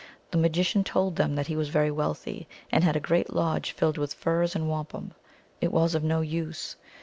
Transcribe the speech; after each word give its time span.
The 0.31 0.37
magician 0.39 0.83
told 0.83 1.15
them 1.15 1.35
that 1.35 1.45
he 1.45 1.55
was 1.55 1.69
very 1.69 1.91
wealthy, 1.91 2.47
and 2.71 2.83
had 2.83 2.95
a 2.95 2.99
great 2.99 3.33
lodge 3.35 3.71
filled 3.73 3.99
with 3.99 4.15
furs 4.15 4.55
and 4.55 4.67
wampum. 4.67 5.13
It 5.61 5.71
was 5.71 5.93
of 5.93 6.03
no 6.03 6.21
use. 6.21 6.75